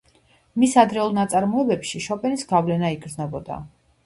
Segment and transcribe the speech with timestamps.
[0.61, 3.61] მის ადრეულ ნაწარმოებებში შოპენის გავლენა იგრძნობა.